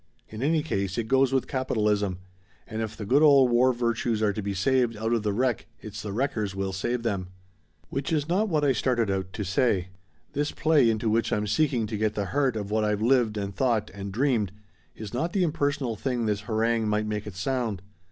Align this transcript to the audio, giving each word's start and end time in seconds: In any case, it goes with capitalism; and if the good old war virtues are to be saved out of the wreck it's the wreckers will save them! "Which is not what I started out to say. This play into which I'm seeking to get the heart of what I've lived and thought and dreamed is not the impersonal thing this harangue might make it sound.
In 0.29 0.41
any 0.41 0.63
case, 0.63 0.97
it 0.97 1.07
goes 1.07 1.31
with 1.31 1.45
capitalism; 1.47 2.17
and 2.65 2.81
if 2.81 2.97
the 2.97 3.05
good 3.05 3.21
old 3.21 3.51
war 3.51 3.71
virtues 3.71 4.19
are 4.23 4.33
to 4.33 4.41
be 4.41 4.55
saved 4.55 4.97
out 4.97 5.13
of 5.13 5.21
the 5.21 5.31
wreck 5.31 5.67
it's 5.79 6.01
the 6.01 6.11
wreckers 6.11 6.55
will 6.55 6.73
save 6.73 7.03
them! 7.03 7.27
"Which 7.89 8.11
is 8.11 8.27
not 8.27 8.49
what 8.49 8.63
I 8.65 8.71
started 8.71 9.11
out 9.11 9.31
to 9.33 9.43
say. 9.43 9.89
This 10.33 10.51
play 10.53 10.89
into 10.89 11.07
which 11.07 11.31
I'm 11.31 11.45
seeking 11.45 11.85
to 11.85 11.97
get 11.97 12.15
the 12.15 12.25
heart 12.33 12.55
of 12.55 12.71
what 12.71 12.83
I've 12.83 13.03
lived 13.03 13.37
and 13.37 13.55
thought 13.55 13.91
and 13.91 14.11
dreamed 14.11 14.51
is 14.95 15.13
not 15.13 15.33
the 15.33 15.43
impersonal 15.43 15.95
thing 15.95 16.25
this 16.25 16.41
harangue 16.49 16.87
might 16.87 17.05
make 17.05 17.27
it 17.27 17.35
sound. 17.35 17.83